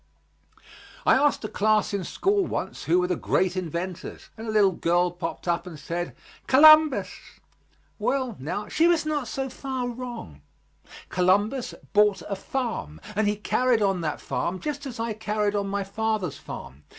I 1.05 1.13
asked 1.13 1.45
a 1.45 1.47
class 1.47 1.93
in 1.93 2.03
school 2.03 2.43
once 2.43 2.85
who 2.85 2.99
were 2.99 3.05
the 3.05 3.15
great 3.15 3.55
inventors, 3.55 4.31
and 4.35 4.47
a 4.47 4.49
little 4.49 4.71
girl 4.71 5.11
popped 5.11 5.47
up 5.47 5.67
and 5.67 5.77
said, 5.77 6.15
"Columbus." 6.47 7.11
Well, 7.99 8.35
now, 8.39 8.67
she 8.67 8.87
was 8.87 9.05
not 9.05 9.27
so 9.27 9.47
far 9.47 9.87
wrong. 9.89 10.41
Columbus 11.09 11.75
bought 11.93 12.23
a 12.27 12.35
farm 12.35 12.99
and 13.15 13.27
he 13.27 13.35
carried 13.35 13.83
on 13.83 14.01
that 14.01 14.19
farm 14.19 14.59
just 14.59 14.87
as 14.87 14.99
I 14.99 15.13
carried 15.13 15.53
on 15.55 15.67
my 15.67 15.83
father's 15.83 16.39
farm. 16.39 16.83